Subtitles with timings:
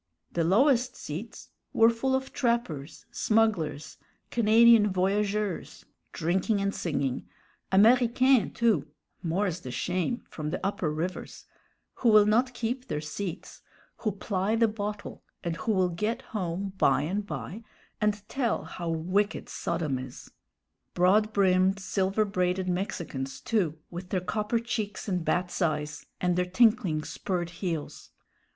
[0.31, 3.99] The lowest seats were full of trappers, smugglers,
[4.31, 7.27] Canadian voyageurs, drinking and singing;
[7.71, 8.87] Américains, too
[9.21, 11.45] more's the shame from the upper rivers
[11.97, 13.61] who will not keep their seats
[13.97, 17.61] who ply the bottle, and who will get home by and by
[18.01, 20.31] and tell how wicked Sodom is;
[20.95, 26.47] broad brimmed, silver braided Mexicans too, with their copper cheeks and bat's eyes, and their
[26.47, 28.09] tinkling spurred heels.